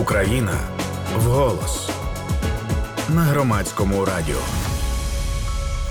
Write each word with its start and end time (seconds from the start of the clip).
Україна 0.00 0.60
вголос 1.16 1.90
на 3.08 3.22
громадському 3.22 4.04
радіо. 4.04 4.63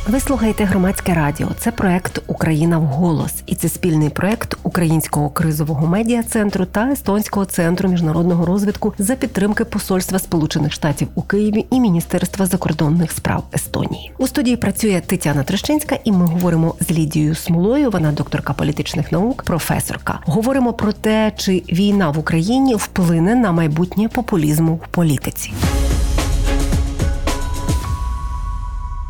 Ви 0.08 0.20
слухаєте 0.20 0.64
громадське 0.64 1.14
радіо. 1.14 1.48
Це 1.58 1.72
проект 1.72 2.22
Україна 2.28 2.78
в 2.78 2.84
голос, 2.84 3.34
і 3.46 3.56
це 3.56 3.70
спільний 3.70 4.10
проект 4.10 4.58
Українського 4.64 5.30
кризового 5.30 5.88
медіа 5.88 6.24
центру 6.24 6.66
та 6.66 6.92
Естонського 6.92 7.46
центру 7.46 7.90
міжнародного 7.90 8.46
розвитку 8.46 8.94
за 8.98 9.16
підтримки 9.16 9.66
Посольства 9.66 10.20
Сполучених 10.20 10.72
Штатів 10.72 11.08
у 11.16 11.22
Києві 11.22 11.66
і 11.72 11.80
Міністерства 11.80 12.46
закордонних 12.46 13.12
справ 13.12 13.44
Естонії. 13.54 14.12
У 14.18 14.28
студії 14.28 14.58
працює 14.58 15.02
Тетяна 15.06 15.44
Трещинська, 15.44 15.98
і 16.04 16.12
ми 16.12 16.26
говоримо 16.26 16.76
з 16.80 16.92
Лідією 16.92 17.36
Смолою. 17.36 17.90
Вона 17.90 18.12
докторка 18.12 18.54
політичних 18.54 19.12
наук, 19.12 19.44
професорка. 19.44 20.20
Говоримо 20.26 20.74
про 20.74 20.94
те, 20.94 21.32
чи 21.38 21.64
війна 21.70 22.12
в 22.12 22.20
Україні 22.20 22.76
вплине 22.76 23.36
на 23.36 23.52
майбутнє 23.52 24.08
популізму 24.08 24.76
в 24.76 24.88
політиці. 24.88 25.54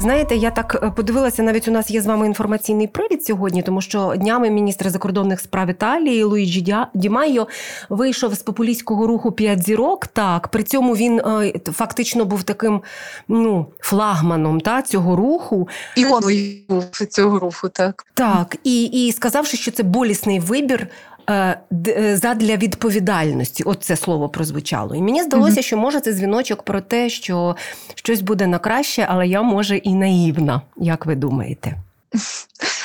Знаєте, 0.01 0.35
я 0.35 0.51
так 0.51 0.79
е, 0.83 0.91
подивилася, 0.91 1.43
навіть 1.43 1.67
у 1.67 1.71
нас 1.71 1.91
є 1.91 2.01
з 2.01 2.05
вами 2.05 2.27
інформаційний 2.27 2.87
привід 2.87 3.25
сьогодні, 3.25 3.61
тому 3.61 3.81
що 3.81 4.13
днями 4.17 4.49
міністр 4.49 4.89
закордонних 4.89 5.39
справ 5.39 5.69
Італії 5.69 6.23
Луїджі 6.23 6.75
Дімайо 6.93 7.47
вийшов 7.89 8.33
з 8.33 8.43
популістського 8.43 9.07
руху 9.07 9.31
п'ять 9.31 9.63
зірок. 9.63 10.07
Так, 10.07 10.47
при 10.47 10.63
цьому 10.63 10.95
він 10.95 11.19
е, 11.19 11.53
фактично 11.71 12.25
був 12.25 12.43
таким 12.43 12.81
ну, 13.27 13.65
флагманом 13.79 14.61
та, 14.61 14.81
цього 14.81 15.15
руху. 15.15 15.67
Іконою 15.95 16.63
цього 17.09 17.39
руху, 17.39 17.69
так. 17.69 18.05
Так, 18.13 18.57
і, 18.63 18.83
і 18.83 19.11
сказавши, 19.11 19.57
що 19.57 19.71
це 19.71 19.83
болісний 19.83 20.39
вибір. 20.39 20.87
Е, 21.29 21.59
е, 21.87 22.17
задля 22.17 22.55
відповідальності, 22.55 23.63
от 23.63 23.83
це 23.83 23.95
слово 23.95 24.29
прозвучало. 24.29 24.95
І 24.95 25.01
мені 25.01 25.23
здалося, 25.23 25.61
що 25.61 25.77
може 25.77 25.99
це 25.99 26.13
дзвіночок 26.13 26.63
про 26.63 26.81
те, 26.81 27.09
що 27.09 27.55
щось 27.95 28.21
буде 28.21 28.47
на 28.47 28.59
краще, 28.59 29.05
але 29.09 29.27
я 29.27 29.41
може 29.41 29.77
і 29.77 29.93
наївна. 29.93 30.61
Як 30.77 31.05
ви 31.05 31.15
думаєте? 31.15 31.75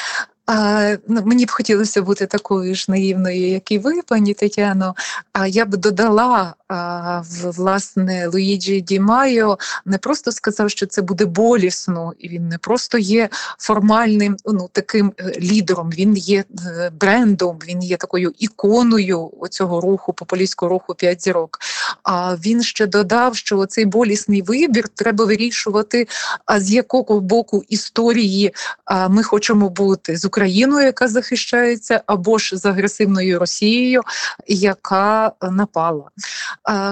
А, 0.50 0.96
ну, 1.08 1.22
Мені 1.24 1.44
б 1.44 1.50
хотілося 1.50 2.02
бути 2.02 2.26
такою 2.26 2.74
ж 2.74 2.84
наївною, 2.88 3.48
як 3.48 3.72
і 3.72 3.78
ви, 3.78 4.02
пані 4.02 4.34
Тетяно. 4.34 4.94
А 5.32 5.46
я 5.46 5.64
б 5.64 5.76
додала 5.76 6.54
а, 6.68 7.22
власне 7.42 8.28
Луїджі 8.28 8.80
Ді 8.80 9.00
Майо 9.00 9.58
не 9.84 9.98
просто 9.98 10.32
сказав, 10.32 10.70
що 10.70 10.86
це 10.86 11.02
буде 11.02 11.24
болісно, 11.24 12.12
і 12.18 12.28
він 12.28 12.48
не 12.48 12.58
просто 12.58 12.98
є 12.98 13.28
формальним 13.58 14.36
ну, 14.46 14.68
таким 14.72 15.12
е, 15.20 15.32
лідером, 15.40 15.90
він 15.90 16.16
є 16.16 16.44
е, 16.66 16.90
брендом, 17.00 17.58
він 17.68 17.82
є 17.82 17.96
такою 17.96 18.32
іконою 18.38 19.30
цього 19.50 19.80
руху, 19.80 20.12
популістського 20.12 20.68
руху 20.70 20.94
п'ять 20.94 21.24
зірок. 21.24 21.58
А 22.02 22.36
він 22.36 22.62
ще 22.62 22.86
додав, 22.86 23.36
що 23.36 23.66
цей 23.66 23.84
болісний 23.84 24.42
вибір 24.42 24.88
треба 24.88 25.24
вирішувати, 25.24 26.08
а 26.46 26.60
з 26.60 26.70
якого 26.70 27.20
боку 27.20 27.64
історії 27.68 28.54
а, 28.84 29.08
ми 29.08 29.22
хочемо 29.22 29.68
бути 29.68 30.16
з 30.16 30.24
Україною, 30.38 30.86
яка 30.86 31.08
захищається, 31.08 32.02
або 32.06 32.38
ж 32.38 32.56
з 32.56 32.66
агресивною 32.66 33.38
Росією, 33.38 34.02
яка 34.46 35.32
напала. 35.42 36.10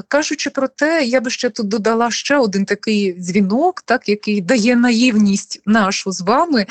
Кажучи 0.09 0.51
про 0.51 0.69
те, 0.69 1.05
я 1.05 1.21
би 1.21 1.31
ще 1.31 1.51
тут 1.51 1.69
додала 1.69 2.11
ще 2.11 2.37
один 2.37 2.65
такий 2.65 3.13
дзвінок, 3.13 3.83
так 3.83 4.09
який 4.09 4.41
дає 4.41 4.77
наївність 4.77 5.61
нашу 5.67 6.13
з 6.13 6.21
вами, 6.21 6.67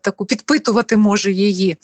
таку 0.00 0.26
підпитувати 0.26 0.96
може 0.96 1.32
її. 1.32 1.76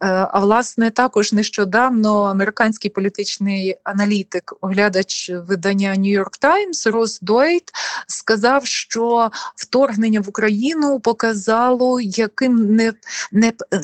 А 0.00 0.40
власне, 0.40 0.90
також 0.90 1.32
нещодавно 1.32 2.22
американський 2.22 2.90
політичний 2.90 3.76
аналітик, 3.84 4.54
оглядач 4.60 5.30
видання 5.48 5.90
York 5.90 6.40
Times 6.42 6.90
Рос 6.90 7.20
Дуейт 7.20 7.72
сказав, 8.06 8.66
що 8.66 9.30
вторгнення 9.56 10.20
в 10.20 10.28
Україну 10.28 11.00
показало, 11.00 12.00
яким 12.00 12.76
не, 12.76 12.92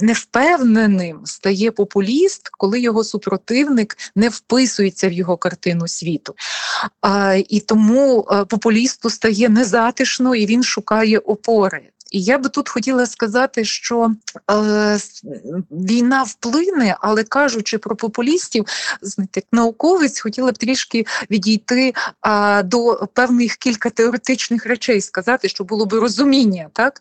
невпевненим 0.01 1.21
стає 1.25 1.71
популіст, 1.71 2.49
коли 2.59 2.81
його 2.81 3.05
супротивник 3.05 3.97
не 4.15 4.29
вписується 4.29 5.09
в 5.09 5.13
його 5.13 5.37
картину 5.37 5.89
світу. 5.89 6.35
А, 7.01 7.35
І 7.49 7.61
тому 7.61 8.27
популісту 8.49 9.11
стає 9.11 9.49
незатишно 9.49 10.35
і 10.35 10.47
він 10.47 10.63
шукає 10.63 11.19
опори. 11.19 11.91
І 12.11 12.23
я 12.23 12.39
би 12.39 12.49
тут 12.49 12.69
хотіла 12.69 13.07
сказати, 13.07 13.65
що 13.65 14.11
е, 14.51 14.99
війна 15.71 16.23
вплине, 16.23 16.97
але 17.01 17.25
кажучи 17.25 17.79
про 17.79 17.97
популістів, 17.97 18.65
знаєте, 19.03 19.33
як 19.41 19.45
науковець 19.53 20.21
хотіла 20.21 20.53
б 20.53 20.59
трішки 20.59 21.07
відійти 21.31 21.95
е, 22.27 22.63
до 22.63 23.09
певних 23.13 23.57
кілька 23.57 23.91
теоретичних 23.91 24.67
речей, 24.67 25.01
сказати, 25.01 25.49
що 25.49 25.65
було 25.65 25.87
би 25.87 26.01
розуміння. 26.01 26.69
Так? 26.73 27.01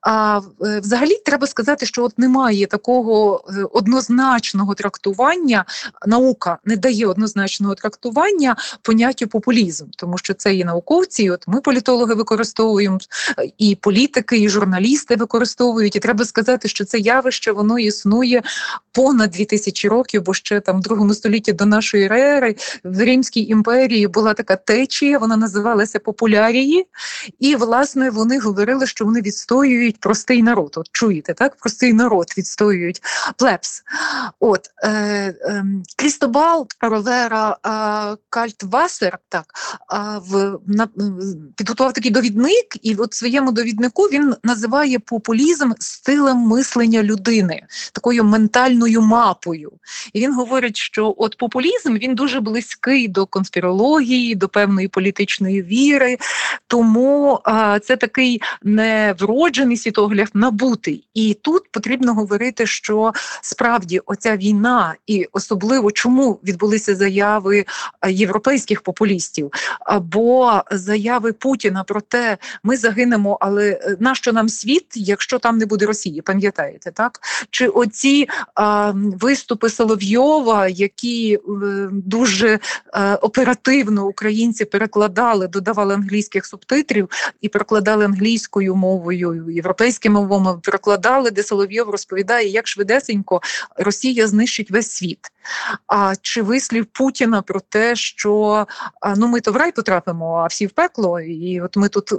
А 0.00 0.40
е, 0.62 0.80
взагалі 0.80 1.16
треба 1.24 1.46
сказати, 1.46 1.86
що 1.86 2.04
от 2.04 2.18
немає 2.18 2.66
такого 2.66 3.44
е, 3.48 3.64
однозначного 3.72 4.74
трактування, 4.74 5.64
наука 6.06 6.58
не 6.64 6.76
дає 6.76 7.06
однозначного 7.06 7.74
трактування 7.74 8.56
поняттю 8.82 9.28
популізм, 9.28 9.86
тому 9.96 10.18
що 10.18 10.34
це 10.34 10.54
і 10.54 10.64
науковці, 10.64 11.30
от 11.30 11.48
ми 11.48 11.60
політологи 11.60 12.14
використовуємо 12.14 12.98
і 13.58 13.74
політики 13.74 14.37
і 14.40 14.48
журналісти 14.48 15.16
використовують. 15.16 15.96
І 15.96 16.00
треба 16.00 16.24
сказати, 16.24 16.68
що 16.68 16.84
це 16.84 16.98
явище 16.98 17.52
воно 17.52 17.78
існує 17.78 18.42
понад 18.92 19.30
2000 19.30 19.88
років, 19.88 20.22
бо 20.22 20.34
ще 20.34 20.60
там 20.60 20.78
в 20.78 20.82
другому 20.82 21.14
столітті 21.14 21.52
до 21.52 21.66
нашої 21.66 22.08
ери 22.12 22.56
в 22.84 23.04
Римській 23.04 23.46
імперії 23.46 24.06
була 24.06 24.34
така 24.34 24.56
течія, 24.56 25.18
вона 25.18 25.36
називалася 25.36 25.98
популярії, 25.98 26.86
і 27.38 27.56
власне 27.56 28.10
вони 28.10 28.38
говорили, 28.38 28.86
що 28.86 29.04
вони 29.04 29.20
відстоюють 29.20 30.00
простий 30.00 30.42
народ. 30.42 30.74
От 30.76 30.88
чуєте, 30.92 31.34
так 31.34 31.56
простий 31.56 31.92
народ 31.92 32.26
відстоюють 32.38 33.02
плепс. 33.36 33.82
От 34.40 34.70
е, 34.82 34.90
е, 34.90 35.64
Крістобал 35.96 36.66
Ровера 36.80 37.56
е, 37.66 38.16
Кальтвасер 38.30 39.18
так 39.28 39.44
е, 39.92 40.20
в 40.28 40.58
на 40.66 40.88
підготував 41.56 41.92
такий 41.92 42.10
довідник, 42.10 42.66
і 42.82 42.94
от 42.94 43.14
своєму 43.14 43.52
довіднику 43.52 44.02
він 44.02 44.27
називає 44.42 44.98
популізм 44.98 45.72
стилем 45.78 46.36
мислення 46.36 47.02
людини, 47.02 47.62
такою 47.92 48.24
ментальною 48.24 49.02
мапою. 49.02 49.72
І 50.12 50.20
він 50.20 50.34
говорить, 50.34 50.76
що 50.76 51.14
от 51.18 51.36
популізм 51.36 51.96
він 51.96 52.14
дуже 52.14 52.40
близький 52.40 53.08
до 53.08 53.26
конспірології, 53.26 54.34
до 54.34 54.48
певної 54.48 54.88
політичної 54.88 55.62
віри, 55.62 56.18
тому 56.66 57.40
а, 57.44 57.78
це 57.78 57.96
такий 57.96 58.42
невроджений 58.62 59.76
світогляд 59.76 60.30
набутий. 60.34 61.04
І 61.14 61.34
тут 61.42 61.62
потрібно 61.70 62.14
говорити, 62.14 62.66
що 62.66 63.12
справді 63.42 64.00
оця 64.06 64.36
війна, 64.36 64.94
і 65.06 65.26
особливо 65.32 65.92
чому 65.92 66.40
відбулися 66.44 66.96
заяви 66.96 67.64
європейських 68.08 68.80
популістів 68.80 69.50
або 69.80 70.62
заяви 70.70 71.32
Путіна 71.32 71.84
про 71.84 72.00
те, 72.00 72.38
ми 72.62 72.76
загинемо, 72.76 73.38
але 73.40 73.70
е, 73.70 73.96
нащо 74.18 74.28
що 74.28 74.32
нам 74.32 74.48
світ, 74.48 74.86
якщо 74.94 75.38
там 75.38 75.58
не 75.58 75.66
буде 75.66 75.86
Росії, 75.86 76.22
пам'ятаєте, 76.22 76.90
так? 76.90 77.20
Чи 77.50 77.68
оці 77.68 78.28
а, 78.54 78.92
виступи 78.94 79.70
Соловйова, 79.70 80.68
які 80.68 81.34
е, 81.34 81.40
дуже 81.92 82.58
е, 82.94 83.14
оперативно 83.14 84.06
українці 84.06 84.64
перекладали, 84.64 85.48
додавали 85.48 85.94
англійських 85.94 86.46
субтитрів 86.46 87.08
і 87.40 87.48
перекладали 87.48 88.04
англійською 88.04 88.74
мовою, 88.76 89.50
європейськими 89.50 90.20
мовами 90.20 90.60
перекладали, 90.62 91.30
де 91.30 91.42
Соловйов 91.42 91.90
розповідає, 91.90 92.48
як 92.48 92.68
швидесенько 92.68 93.40
Росія 93.76 94.26
знищить 94.26 94.70
весь 94.70 94.90
світ. 94.90 95.30
А 95.86 96.14
чи 96.22 96.42
вислів 96.42 96.86
Путіна 96.86 97.42
про 97.42 97.60
те, 97.60 97.96
що 97.96 98.66
ну 99.16 99.28
ми 99.28 99.40
то 99.40 99.52
в 99.52 99.56
рай 99.56 99.72
потрапимо, 99.72 100.34
а 100.34 100.46
всі 100.46 100.66
в 100.66 100.70
пекло, 100.70 101.20
і 101.20 101.60
от 101.60 101.76
ми 101.76 101.88
тут 101.88 102.12
е, 102.12 102.16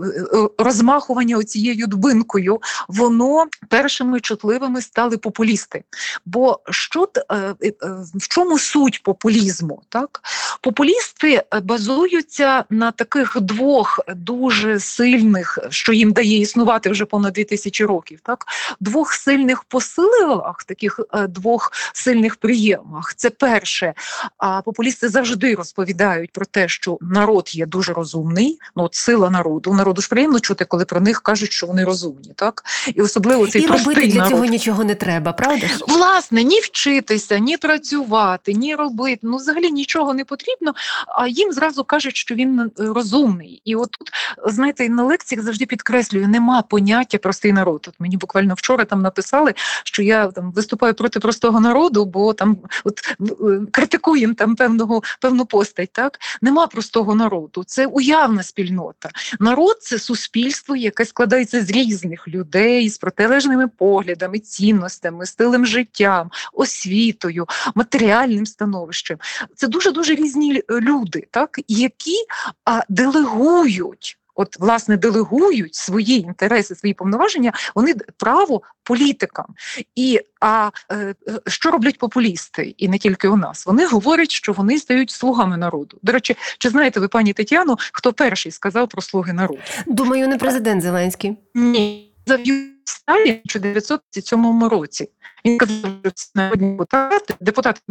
розмахування 0.58 1.38
оцією 1.38 1.88
дубинкою, 1.88 2.60
воно 2.88 3.46
першими 3.70 4.20
чутливими 4.20 4.81
стали 4.81 5.18
популісти. 5.18 5.84
Бо 6.26 6.60
що 6.70 7.10
е, 7.31 7.36
е, 7.64 7.74
в 8.16 8.28
чому 8.28 8.60
суть 8.60 9.04
популізму? 9.04 9.82
Так? 9.90 10.22
Популісти 10.62 11.44
базуються 11.64 12.64
на 12.70 12.92
таких 12.92 13.38
двох 13.42 14.00
дуже 14.16 14.80
сильних, 14.80 15.60
що 15.70 15.94
їм 15.94 16.12
дає 16.12 16.40
існувати 16.40 16.90
вже 16.90 17.06
понад 17.06 17.34
2000 17.34 17.86
років, 17.86 18.20
так? 18.24 18.46
двох 18.80 19.14
сильних 19.14 19.64
посилах, 19.64 20.64
таких 20.64 21.00
двох 21.28 21.72
сильних 21.94 22.36
приємах 22.36 23.14
Це 23.19 23.30
перше. 23.30 23.94
А 24.38 24.62
популісти 24.62 25.10
завжди 25.10 25.56
розповідають 25.56 26.31
про 26.31 26.45
те, 26.45 26.68
що 26.68 26.98
народ 27.01 27.56
є 27.56 27.66
дуже 27.66 27.94
розумний. 27.94 28.60
Ну 28.75 28.83
от 28.83 28.95
сила 28.95 29.30
народу. 29.30 29.74
Народу 29.74 30.01
ж 30.01 30.10
приємно 30.10 30.39
чути, 30.39 30.66
коли 30.66 30.86
про 30.86 31.00
них 31.00 31.21
кажуть, 31.21 31.51
що 31.51 31.68
вони 31.68 31.83
розумні, 31.83 32.33
так 32.36 32.63
і 32.95 33.01
особливо 33.01 33.48
цей 33.48 33.63
і 33.63 33.68
простий 33.68 33.94
робити 33.94 34.07
для 34.07 34.18
народ. 34.18 34.31
цього 34.31 34.45
нічого 34.45 34.83
не 34.83 34.95
треба, 34.95 35.33
правда? 35.33 35.68
Власне, 35.88 36.44
ні 36.44 36.60
вчитися, 36.60 37.39
ні 37.39 37.57
працювати, 37.57 38.54
ні 38.54 38.75
робити. 38.75 39.19
Ну, 39.22 39.38
взагалі 39.38 39.72
нічого 39.72 40.13
не 40.13 40.25
потрібно. 40.25 40.74
А 41.07 41.27
їм 41.27 41.51
зразу 41.51 41.83
кажуть, 41.83 42.15
що 42.15 42.36
він 42.36 42.60
е, 42.60 42.69
розумний. 42.77 43.62
І 43.65 43.75
от 43.75 43.92
тут, 43.92 44.12
знаєте, 44.45 44.89
на 44.89 45.04
лекціях 45.04 45.45
завжди 45.45 45.65
підкреслюю, 45.65 46.27
нема 46.27 46.62
поняття 46.62 47.18
простий 47.18 47.54
народ. 47.54 47.86
От 47.88 47.94
мені 48.00 48.18
буквально 48.18 48.54
вчора 48.54 48.86
там 48.86 49.01
написали, 49.01 49.54
що 49.83 50.04
я 50.04 50.27
там 50.27 50.51
виступаю 50.51 50.94
проти 50.94 51.19
простого 51.19 51.60
народу, 51.60 52.06
бо 52.06 52.33
там 52.33 52.57
от 52.83 52.99
критикуємо 53.72 54.34
там 54.34 54.56
певного 54.56 55.01
певну 55.22 55.46
постать. 55.46 55.90
Так 55.92 56.19
нема 56.42 56.68
простого 56.68 57.16
народу. 57.16 57.63
Це 57.68 57.86
уявна 57.86 58.44
спільнота. 58.44 59.10
Народ 59.40 59.78
це 59.81 60.00
суспільство, 60.00 60.75
яке 60.75 61.06
складається 61.06 61.62
з 61.62 61.69
різних 61.69 62.28
людей 62.28 62.90
з 62.90 62.98
протилежними 62.98 63.68
поглядами, 63.68 64.40
цінностями, 64.40 65.25
стилем 65.25 65.66
життя, 65.66 66.30
освітою, 66.54 67.46
матеріальним 67.75 68.46
становищем. 68.46 69.18
Це 69.56 69.68
дуже 69.68 69.92
дуже 69.92 70.16
різні 70.16 70.57
е, 70.57 70.63
люди, 70.80 71.28
так 71.31 71.60
які 71.68 72.16
а, 72.66 72.81
делегують. 72.90 74.19
От, 74.39 74.59
власне, 74.59 74.97
делегують 74.97 75.75
свої 75.75 76.19
інтереси, 76.19 76.75
свої 76.75 76.94
повноваження, 76.94 77.53
вони 77.75 77.95
право 78.18 78.62
політикам. 78.83 79.45
І 79.95 80.19
а 80.41 80.69
е, 80.91 81.15
е, 81.27 81.39
що 81.47 81.71
роблять 81.71 81.97
популісти, 81.97 82.75
і 82.77 82.88
не 82.88 82.97
тільки 82.97 83.27
у 83.27 83.36
нас? 83.38 83.65
Вони 83.65 83.86
говорять, 83.86 84.31
що 84.31 84.53
вони 84.53 84.80
стають 84.80 85.09
слугами 85.09 85.57
народу. 85.57 85.97
До 86.01 86.12
речі, 86.12 86.36
чи 86.57 86.69
знаєте 86.69 87.00
ви, 87.00 87.07
пані 87.07 87.33
Тетяно, 87.33 87.77
хто 87.94 88.13
перший 88.13 88.51
сказав 88.51 88.88
про 88.88 89.01
слуги 89.01 89.33
народу? 89.33 89.62
Думаю, 89.88 90.27
не 90.27 90.38
президент 90.38 90.81
Зеленський. 90.81 91.38
Ні, 91.56 92.13
завів 92.25 92.69
Сталін 92.83 93.39
у 93.56 93.57
1937 93.57 94.63
році. 94.63 95.09
Він 95.45 95.57
казав, 95.57 95.75
що 96.15 96.30
народні 96.36 96.71
депутати, 96.71 97.36
депутати 97.39 97.81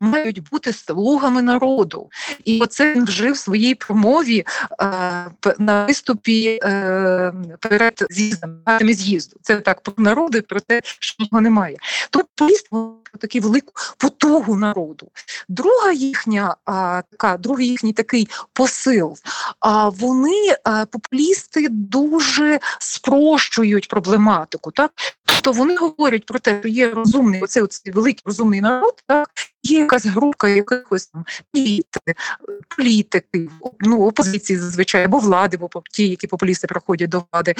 мають 0.00 0.50
бути 0.50 0.72
слугами 0.72 1.42
народу. 1.42 2.10
І 2.44 2.60
оце 2.60 2.94
він 2.94 3.04
вжив 3.04 3.32
в 3.32 3.38
своїй 3.38 3.74
промові 3.74 4.44
е, 4.80 5.30
на 5.58 5.86
виступі 5.86 6.60
е, 6.62 7.32
перед 7.60 8.06
з'їздом, 8.10 8.62
з'їзду. 8.80 9.36
Це 9.42 9.60
так 9.60 9.80
про 9.80 9.94
народи, 9.96 10.42
про 10.42 10.60
те, 10.60 10.80
що 10.84 11.24
його 11.24 11.40
немає. 11.40 11.76
Популіст 12.10 12.68
про 12.70 13.18
таку 13.20 13.40
велику 13.40 13.72
потугу 13.98 14.56
народу. 14.56 15.08
Друга 15.48 15.92
їхня 15.92 16.56
а, 16.64 17.02
така, 17.10 17.36
другий 17.36 17.68
їхній 17.68 17.92
такий 17.92 18.28
посил. 18.52 19.16
А 19.60 19.88
вони 19.88 20.56
а, 20.64 20.86
популісти 20.86 21.68
дуже 21.70 22.60
спрощують 22.78 23.88
проблематику. 23.88 24.70
Так, 24.70 24.90
тобто 25.42 25.58
вони 25.58 25.76
говорять 25.76 26.26
про 26.26 26.38
те, 26.38 26.58
що 26.60 26.68
є 26.68 26.90
розумний, 26.90 27.42
оцей, 27.42 27.62
оцей 27.62 27.92
великий 27.92 28.22
розумний 28.24 28.60
народ, 28.60 28.94
так 29.06 29.30
є 29.62 29.78
якась 29.78 30.06
група 30.06 30.48
якихось 30.48 31.06
там 31.06 31.24
еліти, 31.56 32.00
політики, 32.76 33.48
ну 33.80 34.06
опозиції 34.06 34.58
зазвичай 34.58 35.04
або 35.04 35.18
влади, 35.18 35.56
бо 35.56 35.68
ті, 35.90 36.08
які 36.08 36.26
популісти 36.26 36.66
приходять 36.66 37.10
до 37.10 37.24
влади. 37.32 37.54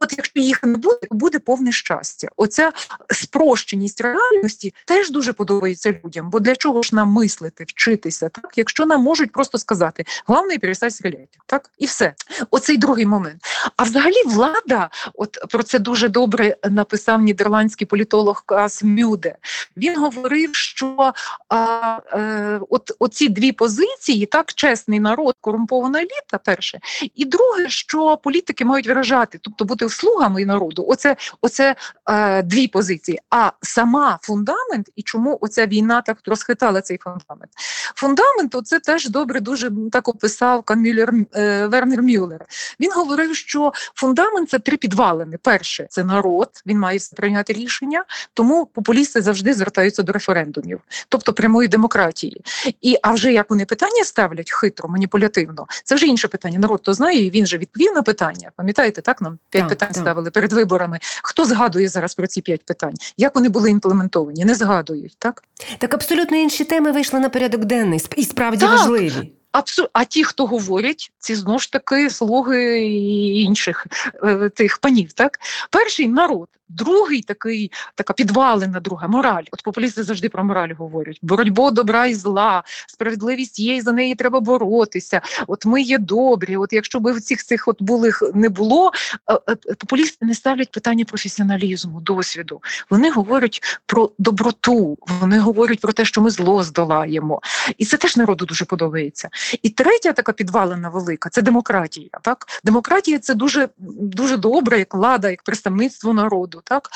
От 0.00 0.12
якщо 0.16 0.40
їх 0.40 0.62
не 0.62 0.78
буде, 0.78 0.98
буде 1.10 1.38
повне 1.38 1.72
щастя. 1.72 2.28
Оця 2.36 2.72
спрощеність 3.10 4.00
реальності 4.00 4.74
теж 4.86 5.10
дуже 5.10 5.32
подобається 5.32 6.00
людям. 6.04 6.30
Бо 6.30 6.40
для 6.40 6.56
чого 6.56 6.82
ж 6.82 6.94
нам 6.94 7.08
мислити, 7.08 7.64
вчитися, 7.64 8.28
так 8.28 8.52
якщо 8.56 8.86
нам 8.86 9.02
можуть 9.02 9.32
просто 9.32 9.58
сказати, 9.58 10.04
головне 10.26 10.58
перестать 10.58 10.94
стріляти, 10.94 11.38
так 11.46 11.70
і 11.78 11.86
все. 11.86 12.14
Оцей 12.50 12.76
другий 12.76 13.06
момент. 13.06 13.42
А 13.76 13.82
взагалі 13.82 14.22
влада, 14.26 14.90
от 15.14 15.38
про 15.48 15.62
це 15.62 15.78
дуже 15.78 16.08
добре 16.08 16.56
написав 16.70 17.22
нідерландський 17.22 17.86
політолог 17.86 18.42
Кас 18.46 18.82
Мюде. 18.82 19.36
Він 19.76 20.00
говорив, 20.00 20.54
що 20.54 21.12
а, 21.48 21.98
е, 22.12 22.60
от 22.70 22.92
оці 22.98 23.28
дві 23.28 23.52
позиції, 23.52 24.26
так 24.26 24.54
чесний 24.54 25.00
народ, 25.00 25.34
корумпована 25.40 25.98
еліта, 25.98 26.38
перше, 26.44 26.80
і 27.14 27.24
друге, 27.24 27.68
що 27.68 28.16
політики 28.16 28.64
мають 28.64 28.86
виражати, 28.86 29.38
тобто 29.42 29.64
бути 29.64 29.85
слугами 29.88 30.44
народу. 30.44 30.84
Оце, 30.88 31.16
оце 31.40 31.76
е, 32.10 32.42
дві 32.42 32.68
позиції. 32.68 33.20
А 33.30 33.50
сама 33.62 34.18
фундамент, 34.22 34.90
і 34.96 35.02
чому 35.02 35.38
оця 35.40 35.66
війна 35.66 36.02
так 36.02 36.18
розхитала 36.26 36.80
цей 36.80 36.98
фундамент? 36.98 37.52
Фундамент, 37.94 38.54
оце 38.54 38.80
теж 38.80 39.08
добре, 39.08 39.40
дуже 39.40 39.70
так 39.92 40.08
описав 40.08 40.62
Камілер 40.62 41.12
е, 41.36 41.66
Вернер 41.66 42.02
Мюллер. 42.02 42.44
Він 42.80 42.92
говорив, 42.92 43.36
що 43.36 43.72
фундамент 43.94 44.50
це 44.50 44.58
три 44.58 44.76
підвалини. 44.76 45.38
Перше 45.42 45.86
це 45.90 46.04
народ, 46.04 46.50
він 46.66 46.78
має 46.78 46.98
прийняти 47.16 47.52
рішення, 47.52 48.04
тому 48.34 48.66
популісти 48.66 49.22
завжди 49.22 49.54
звертаються 49.54 50.02
до 50.02 50.12
референдумів, 50.12 50.80
тобто 51.08 51.32
прямої 51.32 51.68
демократії. 51.68 52.42
І 52.80 52.96
а 53.02 53.10
вже 53.12 53.32
як 53.32 53.50
вони 53.50 53.64
питання 53.64 54.04
ставлять 54.04 54.52
хитро, 54.52 54.88
маніпулятивно, 54.88 55.66
це 55.84 55.94
вже 55.94 56.06
інше 56.06 56.28
питання. 56.28 56.58
Народ 56.58 56.82
то 56.82 56.94
знає, 56.94 57.26
і 57.26 57.30
він 57.30 57.46
же 57.46 57.58
відповів 57.58 57.92
на 57.92 58.02
питання. 58.02 58.50
Пам'ятаєте, 58.56 59.02
так 59.02 59.20
нам 59.20 59.38
п'ять 59.50 59.68
Так, 59.68 59.75
питань 59.76 59.94
так. 59.94 60.02
ставили 60.02 60.30
перед 60.30 60.52
виборами. 60.52 60.98
Хто 61.22 61.44
згадує 61.44 61.88
зараз 61.88 62.14
про 62.14 62.26
ці 62.26 62.42
п'ять 62.42 62.64
питань? 62.64 62.94
Як 63.16 63.34
вони 63.34 63.48
були 63.48 63.70
імплементовані? 63.70 64.44
Не 64.44 64.54
згадують, 64.54 65.16
так? 65.18 65.44
Так 65.78 65.94
абсолютно 65.94 66.36
інші 66.36 66.64
теми 66.64 66.92
вийшли 66.92 67.20
на 67.20 67.28
порядок 67.28 67.64
денний 67.64 68.00
і 68.16 68.24
справді 68.24 68.66
Так. 68.66 68.78
важливі. 68.78 69.32
Абсу... 69.52 69.88
А 69.92 70.04
ті, 70.04 70.24
хто 70.24 70.46
говорять, 70.46 71.12
ці 71.18 71.34
знову 71.34 71.58
ж 71.58 71.72
таки 71.72 72.10
слуги 72.10 72.86
інших 73.34 73.86
е, 74.24 74.48
тих 74.48 74.78
панів. 74.78 75.12
Так, 75.12 75.38
перший 75.70 76.08
народ, 76.08 76.48
другий 76.68 77.22
такий, 77.22 77.72
така 77.94 78.12
підвалена, 78.12 78.80
друга 78.80 79.08
мораль. 79.08 79.44
От 79.52 79.62
популісти 79.62 80.02
завжди 80.02 80.28
про 80.28 80.44
мораль 80.44 80.74
говорять: 80.78 81.18
боротьбу 81.22 81.70
добра 81.70 82.06
і 82.06 82.14
зла, 82.14 82.62
справедливість 82.86 83.58
є, 83.58 83.76
і 83.76 83.80
за 83.80 83.92
неї 83.92 84.14
треба 84.14 84.40
боротися. 84.40 85.20
От 85.46 85.66
ми 85.66 85.82
є 85.82 85.98
добрі. 85.98 86.56
От 86.56 86.72
якщо 86.72 87.00
б 87.00 87.20
цих 87.20 87.44
цих 87.44 87.68
от 87.68 87.82
булих 87.82 88.22
не 88.34 88.48
було, 88.48 88.92
е, 89.30 89.34
е, 89.34 89.56
популісти 89.78 90.26
не 90.26 90.34
ставлять 90.34 90.70
питання 90.70 91.04
професіоналізму, 91.04 92.00
досвіду. 92.00 92.62
Вони 92.90 93.10
говорять 93.10 93.60
про 93.86 94.10
доброту, 94.18 94.98
вони 95.20 95.38
говорять 95.38 95.80
про 95.80 95.92
те, 95.92 96.04
що 96.04 96.20
ми 96.20 96.30
зло 96.30 96.62
здолаємо. 96.62 97.40
І 97.78 97.84
це 97.84 97.96
теж 97.96 98.16
народу 98.16 98.44
дуже 98.44 98.64
подобається. 98.64 99.28
І 99.62 99.70
третя 99.70 100.12
така 100.12 100.32
підвалина 100.32 100.88
велика 100.88 101.28
це 101.30 101.42
демократія. 101.42 102.08
Так, 102.22 102.46
демократія 102.64 103.18
це 103.18 103.34
дуже 103.34 103.68
дуже 103.98 104.36
добре, 104.36 104.78
як 104.78 104.94
влада, 104.94 105.30
як 105.30 105.42
представництво 105.42 106.14
народу. 106.14 106.55
Так, 106.64 106.90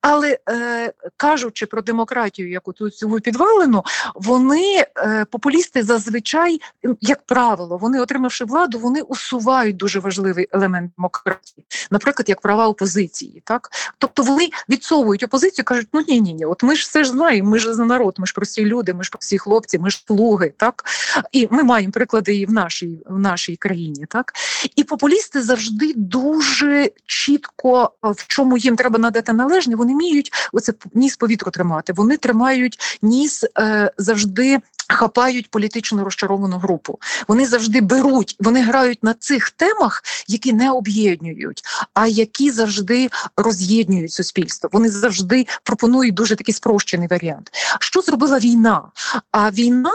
але 0.00 0.38
е, 0.48 0.92
кажучи 1.16 1.66
про 1.66 1.82
демократію, 1.82 2.50
як 2.50 2.68
оту 2.68 2.90
цю 2.90 3.20
підвалину, 3.20 3.82
вони 4.14 4.86
е, 4.96 5.26
популісти 5.30 5.82
зазвичай, 5.82 6.60
як 7.00 7.26
правило, 7.26 7.76
вони 7.76 8.00
отримавши 8.00 8.44
владу, 8.44 8.78
вони 8.78 9.00
усувають 9.02 9.76
дуже 9.76 10.00
важливий 10.00 10.48
елемент 10.52 10.92
демократії, 10.98 11.66
наприклад, 11.90 12.28
як 12.28 12.40
права 12.40 12.68
опозиції. 12.68 13.42
Так, 13.44 13.68
тобто 13.98 14.22
вони 14.22 14.50
відсовують 14.68 15.22
опозицію, 15.22 15.64
кажуть, 15.64 15.88
ну 15.92 16.04
ні, 16.08 16.20
ні, 16.20 16.34
ні, 16.34 16.44
от 16.44 16.62
ми 16.62 16.76
ж 16.76 16.82
все 16.82 17.04
ж 17.04 17.10
знаємо, 17.10 17.50
ми 17.50 17.58
ж 17.58 17.74
за 17.74 17.84
народ, 17.84 18.14
ми 18.18 18.26
ж 18.26 18.34
прості 18.34 18.64
люди, 18.64 18.94
ми 18.94 19.04
ж 19.04 19.10
прості 19.10 19.38
хлопці, 19.38 19.78
ми 19.78 19.90
ж 19.90 20.02
слуги, 20.06 20.52
так? 20.56 20.84
І 21.32 21.48
ми 21.50 21.62
маємо 21.62 21.92
приклади 21.92 22.36
і 22.36 22.46
в 22.46 22.52
нашій 22.52 23.02
в 23.06 23.18
нашій 23.18 23.56
країні, 23.56 24.06
так? 24.08 24.32
І 24.76 24.84
популісти 24.84 25.42
завжди 25.42 25.92
дуже 25.96 26.90
чітко 27.06 27.92
в 28.02 28.26
чому 28.26 28.56
їм 28.56 28.76
треба 28.76 28.98
надати 29.02 29.32
належне. 29.32 29.76
Вони 29.76 29.92
вміють 29.92 30.32
оце 30.52 30.72
ніс 30.94 31.16
повітру 31.16 31.50
тримати. 31.50 31.92
Вони 31.92 32.16
тримають 32.16 32.98
ніс 33.02 33.44
е, 33.58 33.92
завжди. 33.98 34.58
Хапають 34.88 35.50
політично 35.50 36.04
розчаровану 36.04 36.58
групу. 36.58 36.98
Вони 37.28 37.46
завжди 37.46 37.80
беруть, 37.80 38.36
вони 38.40 38.62
грають 38.62 39.02
на 39.02 39.14
цих 39.14 39.50
темах, 39.50 40.02
які 40.28 40.52
не 40.52 40.70
об'єднують, 40.70 41.62
а 41.94 42.06
які 42.06 42.50
завжди 42.50 43.10
роз'єднують 43.36 44.12
суспільство. 44.12 44.70
Вони 44.72 44.90
завжди 44.90 45.46
пропонують 45.62 46.14
дуже 46.14 46.36
такий 46.36 46.54
спрощений 46.54 47.08
варіант. 47.08 47.50
Що 47.80 48.00
зробила 48.00 48.38
війна? 48.38 48.82
А 49.30 49.50
війна 49.50 49.92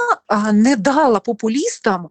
не 0.53 0.75
дала 0.75 1.19
популістам 1.19 2.07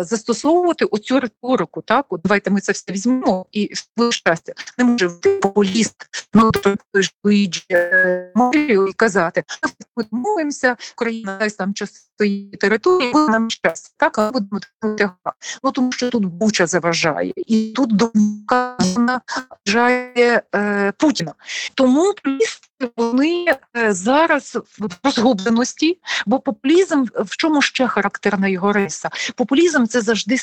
застосовувати 0.00 0.84
оцю 0.84 1.20
риторику. 1.20 1.82
Так, 1.82 2.06
от 2.08 2.20
давайте 2.24 2.50
ми 2.50 2.60
це 2.60 2.72
все 2.72 2.92
візьмемо 2.92 3.46
і 3.52 3.70
щастя 4.10 4.52
не 4.78 4.84
може 4.84 5.08
бути 5.08 5.30
популіст 5.30 6.08
ну 6.34 6.50
Луїджі 7.24 7.64
Марію 8.34 8.86
і 8.88 8.92
казати, 8.92 9.44
ми 9.96 10.04
домовимося, 10.12 10.76
Україна 10.96 11.38
дасть 11.38 11.58
там 11.58 11.74
частої 11.74 12.50
території, 12.50 13.12
буде 13.12 13.32
нам 13.32 13.48
час, 13.50 13.94
так 13.96 14.18
а 14.18 14.30
будемо 14.30 14.60
тягати. 14.98 15.38
Ну 15.62 15.70
тому 15.70 15.92
що 15.92 16.10
тут 16.10 16.24
Буча 16.24 16.66
заважає, 16.66 17.32
і 17.36 17.72
тут 17.76 17.96
думка 17.96 18.76
заважає 19.66 20.42
е, 20.54 20.92
Путіна. 20.96 21.34
Тому 21.74 22.14
вони 22.96 23.46
е, 23.76 23.92
зараз 23.92 24.58
в 24.78 24.88
розгубленості, 25.04 25.98
бо 26.26 26.40
популізм 26.40 27.04
в 27.14 27.36
чому 27.36 27.62
ще 27.62 27.88
характерна 27.88 28.48
його 28.48 28.72
риса? 28.72 29.10
Популізм 29.34 29.84
це 29.84 30.00
завжди 30.00 30.36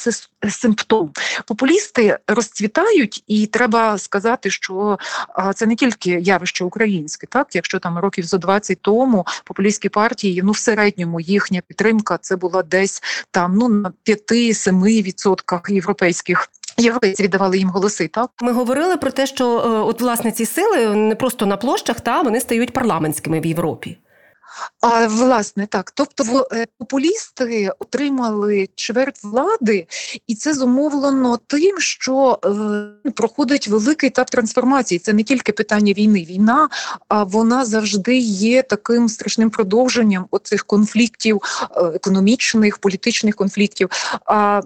симптом. 0.49 1.11
Популісти 1.45 2.17
розцвітають, 2.27 3.23
і 3.27 3.45
треба 3.45 3.97
сказати, 3.97 4.49
що 4.49 4.97
це 5.55 5.65
не 5.65 5.75
тільки 5.75 6.09
явище 6.09 6.63
українське, 6.63 7.27
так 7.27 7.47
якщо 7.55 7.79
там 7.79 7.97
років 7.97 8.25
зо 8.25 8.37
20 8.37 8.81
тому 8.81 9.25
популістські 9.43 9.89
партії, 9.89 10.41
ну 10.43 10.51
в 10.51 10.57
середньому 10.57 11.19
їхня 11.19 11.61
підтримка 11.67 12.17
це 12.21 12.35
була 12.35 12.63
десь 12.63 13.03
там 13.31 13.55
ну 13.55 13.69
на 13.69 13.91
5-7% 14.05 15.73
європейських 15.73 16.49
Європейці 16.79 17.23
віддавали 17.23 17.57
їм 17.57 17.69
голоси. 17.69 18.07
Так 18.07 18.31
ми 18.41 18.51
говорили 18.51 18.97
про 18.97 19.11
те, 19.11 19.27
що 19.27 19.45
е, 19.45 19.67
от 19.67 20.01
власне 20.01 20.31
ці 20.31 20.45
сили 20.45 20.95
не 20.95 21.15
просто 21.15 21.45
на 21.45 21.57
площах, 21.57 22.01
та 22.01 22.21
вони 22.21 22.39
стають 22.39 22.73
парламентськими 22.73 23.39
в 23.39 23.45
Європі. 23.45 23.97
А 24.81 25.07
власне 25.07 25.67
так, 25.67 25.91
тобто 25.91 26.47
е, 26.51 26.67
популісти 26.77 27.71
отримали 27.79 28.69
чверть 28.75 29.23
влади, 29.23 29.87
і 30.27 30.35
це 30.35 30.53
зумовлено 30.53 31.39
тим, 31.47 31.79
що 31.79 32.39
е, 33.05 33.11
проходить 33.11 33.67
великий 33.67 34.07
етап 34.07 34.29
трансформації. 34.29 34.99
Це 34.99 35.13
не 35.13 35.23
тільки 35.23 35.51
питання 35.51 35.93
війни. 35.93 36.27
Війна, 36.29 36.69
а 37.07 37.23
вона 37.23 37.65
завжди 37.65 38.17
є 38.17 38.63
таким 38.63 39.09
страшним 39.09 39.49
продовженням 39.49 40.25
оцих 40.31 40.65
конфліктів, 40.65 41.41
е, 41.71 41.81
економічних, 41.81 42.77
політичних 42.77 43.35
конфліктів. 43.35 43.89
А 44.25 44.61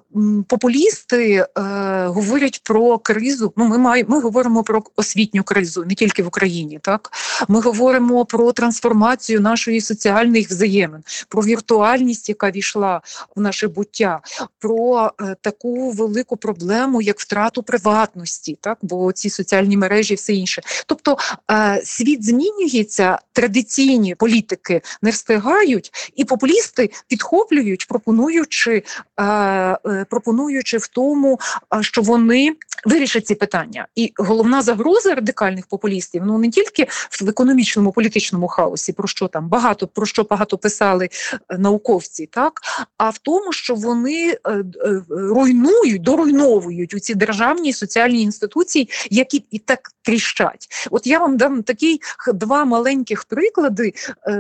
популісти 0.48 1.34
е, 1.34 1.62
говорять 2.06 2.62
про 2.64 2.98
кризу. 2.98 3.54
Ну, 3.58 3.66
ми 3.66 3.78
маємо 3.78 4.16
ми 4.16 4.22
говоримо 4.22 4.64
про 4.64 4.84
освітню 4.96 5.44
кризу, 5.44 5.86
не 5.86 5.96
тільки 5.96 6.24
в 6.24 6.28
Україні. 6.28 6.80
Так 6.82 7.12
ми 7.48 7.62
говоримо 7.62 8.26
про 8.26 8.52
трансформацію 8.52 9.42
нашої 9.42 9.71
соціальних 9.80 10.50
взаємин, 10.50 11.04
про 11.30 11.42
віртуальність, 11.42 12.30
яка 12.30 12.52
війшла 12.52 13.02
в 13.36 13.42
наше 13.42 13.68
буття, 13.68 14.20
про 14.60 15.12
е, 15.22 15.36
таку 15.42 15.92
велику 15.92 16.38
проблему, 16.38 17.02
як 17.02 17.20
втрату 17.20 17.64
приватності, 17.64 18.58
так 18.62 18.78
бо 18.82 19.12
ці 19.12 19.30
соціальні 19.30 19.78
мережі, 19.78 20.14
і 20.14 20.18
все 20.18 20.34
інше. 20.34 20.62
Тобто 20.86 21.18
е, 21.52 21.82
світ 21.86 22.26
змінюється, 22.26 23.20
традиційні 23.34 24.16
політики 24.16 24.82
не 25.02 25.10
встигають, 25.10 26.12
і 26.16 26.26
популісти 26.26 26.90
підхоплюють, 27.08 27.88
пропонуючи, 27.88 28.84
е, 29.20 30.06
пропонуючи 30.10 30.78
в 30.78 30.88
тому, 30.88 31.40
що 31.82 32.02
вони 32.02 32.56
вирішать 32.86 33.28
ці 33.28 33.36
питання. 33.36 33.88
І 33.96 34.14
головна 34.18 34.62
загроза 34.62 35.16
радикальних 35.16 35.68
популістів 35.68 36.24
ну 36.26 36.38
не 36.38 36.50
тільки 36.50 36.88
в 37.22 37.30
економічному 37.30 37.92
політичному 37.92 38.48
хаосі, 38.48 38.94
про 38.94 39.08
що 39.08 39.28
там 39.28 39.48
багато 39.48 39.61
про 39.88 40.06
що 40.06 40.24
багато 40.24 40.58
писали 40.58 41.10
е, 41.50 41.58
науковці, 41.58 42.26
так 42.26 42.62
а 42.98 43.10
в 43.10 43.18
тому, 43.18 43.54
що 43.54 43.76
вони 43.76 44.38
е, 44.46 44.52
е, 44.52 44.64
руйнують, 45.10 46.02
доруйновують 46.02 46.94
у 46.94 47.00
ці 47.00 47.16
державні 47.16 47.74
соціальні 47.74 48.22
інституції, 48.22 48.90
які 49.10 49.46
і 49.52 49.60
так 49.60 49.92
тріщать. 50.02 50.68
От 50.92 51.08
я 51.08 51.20
вам 51.20 51.38
дам 51.38 51.64
такі 51.64 52.00
два 52.34 52.66
маленьких 52.66 53.24
приклади 53.24 53.94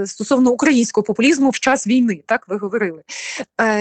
стосовно 0.05 0.51
українського 0.51 1.03
популізму 1.03 1.49
в 1.49 1.59
час 1.59 1.87
війни. 1.87 2.23
Так 2.25 2.47
ви 2.47 2.57
говорили. 2.57 3.01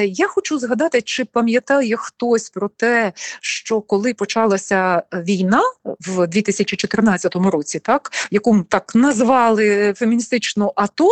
Я 0.07 0.27
хочу 0.27 0.59
згадати, 0.59 1.03
чи 1.03 1.25
пам'ятає 1.25 1.97
хтось 1.97 2.51
про 2.51 2.69
те, 2.69 3.13
що 3.41 3.81
коли 3.81 4.15
почалася 4.15 5.03
війна 5.13 5.63
в 6.01 6.27
2014 6.27 7.37
році, 7.37 7.79
так 7.79 8.11
яку 8.31 8.63
так 8.69 8.95
назвали 8.95 9.95
феміністично 9.97 10.73
АТО. 10.77 11.09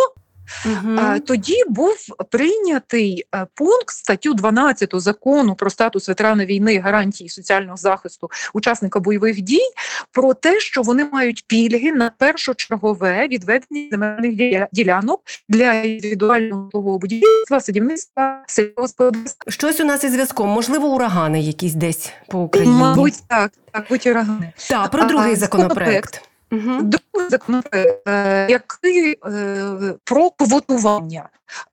Угу. 0.66 1.20
Тоді 1.26 1.62
був 1.68 1.96
прийнятий 2.30 3.24
е, 3.34 3.46
пункт 3.54 3.90
статтю 3.90 4.34
12 4.34 4.90
закону 4.94 5.54
про 5.54 5.70
статус 5.70 6.08
ветерана 6.08 6.44
війни, 6.44 6.78
гарантії 6.78 7.30
соціального 7.30 7.76
захисту 7.76 8.30
учасника 8.54 9.00
бойових 9.00 9.40
дій 9.40 9.70
про 10.12 10.34
те, 10.34 10.60
що 10.60 10.82
вони 10.82 11.04
мають 11.04 11.44
пільги 11.46 11.92
на 11.92 12.10
першочергове 12.18 13.28
відведення 13.28 13.88
земельних 13.90 14.66
ділянок 14.72 15.20
для 15.48 15.72
індивідуального 15.72 16.98
будівництва, 16.98 17.60
садівництва, 17.60 18.44
сільськогосподарства. 18.46 19.52
Щось 19.52 19.80
у 19.80 19.84
нас 19.84 20.04
із 20.04 20.12
зв'язком, 20.12 20.48
можливо, 20.48 20.88
урагани 20.88 21.40
якісь 21.40 21.74
десь 21.74 22.12
по 22.28 22.40
Україні. 22.40 22.74
Мабуть, 22.74 23.14
так, 23.28 23.52
так, 23.72 23.86
будь 23.90 24.06
урагани. 24.06 24.52
Так, 24.68 24.90
про 24.90 25.04
другий 25.04 25.36
законопроект. 25.36 26.27
Другий 26.50 27.30
законопроект, 27.30 28.08
е, 28.08 28.46
який 28.50 29.16
е, 29.26 29.94
про 30.04 30.30
квотування. 30.30 31.28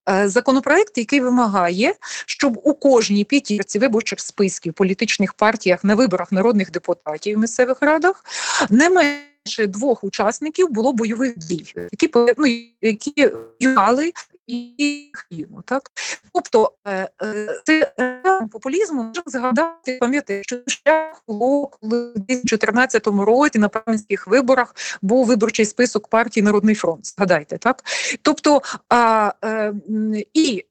Е, 0.09 0.29
законопроект, 0.29 0.97
який 0.97 1.19
вимагає, 1.19 1.95
щоб 2.25 2.59
у 2.63 2.73
кожній 2.73 3.23
п'ятірці 3.23 3.79
виборчих 3.79 4.19
списків 4.19 4.73
політичних 4.73 5.33
партіях 5.33 5.83
на 5.83 5.95
виборах 5.95 6.31
народних 6.31 6.71
депутатів 6.71 7.37
в 7.37 7.39
місцевих 7.39 7.81
радах 7.81 8.25
не 8.69 8.89
менше 8.89 9.67
двох 9.67 10.03
учасників 10.03 10.69
було 10.69 10.93
бойових 10.93 11.37
дій, 11.37 11.73
які 11.75 12.11
ну, 12.37 12.45
які 12.81 13.31
юнали 13.59 14.11
і 14.47 15.11
хліну. 15.13 15.61
Так? 15.65 15.91
Тобто 16.33 16.71
е, 16.87 17.09
е, 17.23 17.61
це 17.65 17.93
популізму 18.51 19.03
можна 19.03 19.23
згадати, 19.25 19.97
пам'ятаєте, 20.01 20.43
що 20.43 20.57
шлях 20.67 21.23
було, 21.27 21.67
коли 21.81 22.09
в 22.09 22.13
2014 22.13 23.07
році 23.07 23.59
на 23.59 23.69
парламентських 23.69 24.27
виборах 24.27 24.75
був 25.01 25.25
виборчий 25.25 25.65
список 25.65 26.07
партії 26.07 26.43
Народний 26.43 26.75
фронт. 26.75 27.07
Згадайте, 27.07 27.57
так? 27.57 27.83
Тобто 28.21 28.61
а, 28.89 29.31
е, 29.45 29.73
і 30.33 30.65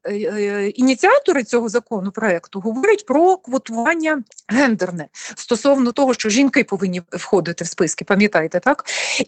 ініціатори 0.75 1.45
цього 1.45 1.69
закону 1.69 2.11
проекту 2.11 2.61
говорять 2.61 3.07
про 3.07 3.37
квотування 3.37 4.23
гендерне 4.49 5.09
стосовно 5.37 5.93
того, 5.93 6.14
що 6.14 6.28
жінки 6.28 6.64
повинні 6.64 7.02
входити 7.11 7.64
в 7.64 7.66
списки, 7.66 8.04
пам'ятаєте, 8.04 8.61
так? 8.61 8.85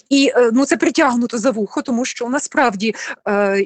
І 0.09 0.33
ну 0.53 0.65
це 0.65 0.77
притягнуто 0.77 1.39
за 1.39 1.51
вухо, 1.51 1.83
тому 1.83 2.05
що 2.05 2.29
насправді 2.29 2.95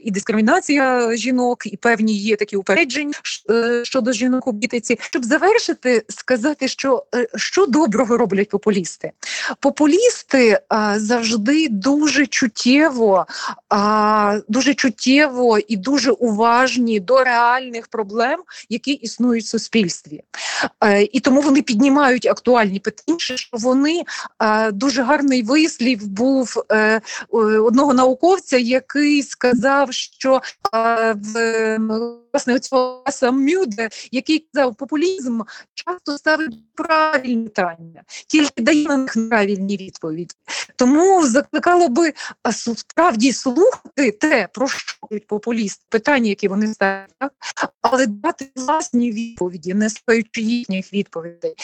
і 0.02 0.10
дискримінація 0.10 0.69
дискримінація 0.70 1.16
жінок, 1.16 1.66
і 1.66 1.76
певні 1.76 2.12
є 2.12 2.36
такі 2.36 2.56
упередження 2.56 3.14
е, 3.50 3.84
щодо 3.84 4.12
жінок 4.12 4.46
у 4.46 4.52
політиці. 4.52 4.98
Щоб 5.00 5.24
завершити, 5.24 6.04
сказати, 6.08 6.68
що 6.68 7.04
е, 7.14 7.26
що 7.36 7.66
доброго 7.66 8.16
роблять 8.16 8.48
популісти. 8.48 9.12
Популісти 9.60 10.60
а, 10.68 11.00
завжди 11.00 11.68
дуже 11.68 12.26
чуттєво, 12.26 13.26
а, 13.68 14.38
дуже 14.48 14.74
чуттєво 14.74 15.58
і 15.58 15.76
дуже 15.76 16.10
уважні 16.10 17.00
до 17.00 17.24
реальних 17.24 17.88
проблем, 17.88 18.42
які 18.68 18.92
існують 18.92 19.44
в 19.44 19.48
суспільстві. 19.48 20.20
А, 20.78 20.90
е, 20.90 21.08
і 21.12 21.20
тому 21.20 21.40
вони 21.40 21.62
піднімають 21.62 22.26
актуальні 22.26 22.80
питання, 22.80 23.18
що 23.18 23.36
вони 23.52 24.02
а, 24.38 24.70
дуже 24.70 25.02
гарний 25.02 25.42
вислів 25.42 26.06
був 26.06 26.62
а, 26.68 27.00
одного 27.64 27.94
науковця, 27.94 28.56
який 28.58 29.22
сказав, 29.22 29.92
що 29.92 30.40
власне 32.32 32.58
цього 32.60 33.04
сам 33.10 33.44
Мюде, 33.44 33.88
який 34.10 34.46
казав, 34.54 34.74
популізм 34.74 35.40
часто 35.74 36.18
ставить 36.18 36.74
правильні 36.74 37.44
питання, 37.44 38.02
тільки 38.26 38.62
дає 38.62 38.88
на 38.88 38.96
них 38.96 39.28
правильні 39.28 39.76
відповіді. 39.76 40.34
Тому 40.76 41.26
закликало 41.26 41.88
би 41.88 42.12
справді 42.76 43.32
слухати 43.32 44.12
те, 44.12 44.48
про 44.52 44.68
що 44.68 45.00
популіст, 45.26 45.82
питання, 45.88 46.28
які 46.28 46.48
вони 46.48 46.66
ставлять, 46.66 47.10
але 47.82 48.06
дати 48.06 48.50
власні 48.56 49.12
відповіді, 49.12 49.74
не 49.74 49.90
стаючи 49.90 50.40
їхніх 50.40 50.92
відповідей. 50.92 51.54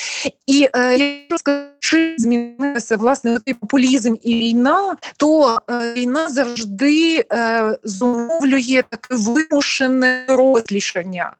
І 0.47 0.69
е, 0.75 0.97
якщо 0.99 1.39
сказати, 1.39 1.77
чи 1.79 2.17
змінилося 2.19 2.97
власне 2.97 3.39
цей 3.45 3.55
популізм 3.55 4.15
і 4.23 4.35
війна, 4.35 4.97
то 5.17 5.59
е, 5.71 5.93
війна 5.93 6.29
завжди 6.29 7.25
е, 7.33 7.79
зумовлює 7.85 8.83
таке 8.91 9.15
вимушене 9.15 10.25
розлішення 10.29 11.33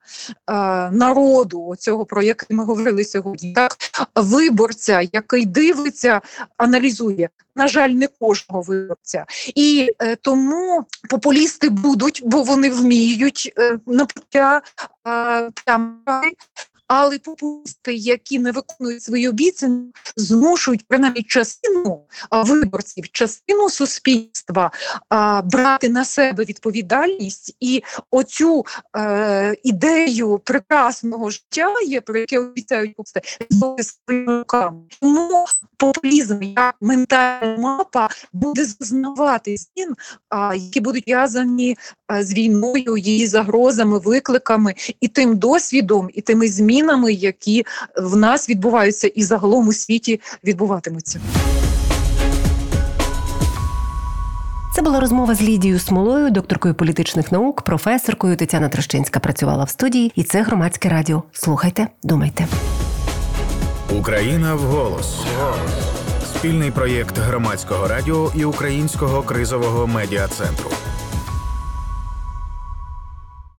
е, 0.47 0.53
народу 0.91 1.75
цього 1.79 2.05
про 2.05 2.23
який 2.23 2.57
ми 2.57 2.65
говорили 2.65 3.05
сьогодні. 3.05 3.53
Так 3.53 3.77
виборця, 4.15 5.09
який 5.13 5.47
дивиться, 5.47 6.21
аналізує. 6.57 7.29
На 7.57 7.69
жаль, 7.69 7.91
не 7.91 8.09
кожного 8.21 8.63
виборця, 8.63 9.25
і 9.55 9.91
е, 9.99 10.17
тому 10.17 10.85
популісти 11.11 11.69
будуть, 11.69 12.23
бо 12.25 12.43
вони 12.43 12.71
вміють 12.71 13.53
е, 13.59 13.79
напуття 13.87 14.63
е, 15.09 15.51
але 16.87 17.19
попусти, 17.19 17.95
які 17.95 18.39
не 18.39 18.53
виконують 18.53 19.03
свої 19.03 19.29
обіцянки, 19.29 20.01
змушують 20.17 20.89
принаймні 20.89 21.23
частину 21.23 22.07
виборців, 22.31 23.09
частину 23.13 23.71
суспільства 23.71 24.71
брати 25.45 25.89
на 25.89 26.05
себе 26.05 26.45
відповідальність 26.45 27.57
і 27.61 27.83
оцю 28.11 28.65
е, 28.97 29.57
ідею 29.63 30.41
прекрасного 30.45 31.31
життя, 31.31 31.75
є 31.87 32.01
про 32.01 32.19
яке 32.19 32.39
обіцяють 32.39 32.97
попусти, 32.97 33.21
своїми 33.83 34.39
руками. 34.39 34.83
Тому 35.01 35.47
популізм 35.77 36.43
як 36.43 36.75
ментальна 36.81 37.57
мапа 37.59 38.09
буде 38.33 38.65
зазнавати 38.65 39.57
змін, 39.57 39.95
які 40.55 40.81
будуть 40.81 41.05
зв'язані 41.07 41.77
з 42.21 42.35
війною, 42.35 42.97
її 42.97 43.27
загрозами, 43.27 43.99
викликами 43.99 44.75
і 45.01 45.09
тим 45.09 45.37
досвідом, 45.39 46.11
і 46.15 46.21
тими 46.21 46.49
змінами, 46.77 47.13
які 47.13 47.65
в 47.97 48.17
нас 48.17 48.49
відбуваються, 48.49 49.07
і 49.07 49.23
загалом 49.23 49.69
у 49.69 49.73
світі 49.73 50.21
відбуватимуться. 50.45 51.21
Це 54.75 54.83
була 54.83 55.01
розмова 55.01 55.35
з 55.35 55.43
Лідією 55.43 55.79
Смолою, 55.79 56.31
докторкою 56.31 56.75
політичних 56.75 57.33
наук, 57.33 57.63
професоркою 57.63 58.37
Тетяна 58.37 58.69
Трощинська 58.69 59.21
працювала 59.21 59.65
в 59.65 59.71
студії, 59.71 60.13
і 60.15 60.23
це 60.23 60.43
громадське 60.43 60.89
радіо. 60.89 61.23
Слухайте, 61.33 61.89
думайте. 62.03 62.47
Україна 63.99 64.55
в 64.55 64.59
голос. 64.59 65.21
Спільний 66.35 66.71
проєкт 66.71 67.19
громадського 67.19 67.89
радіо 67.89 68.33
і 68.35 68.45
українського 68.45 69.23
кризового 69.23 69.87
медіа 69.87 70.29
центру. 70.29 70.71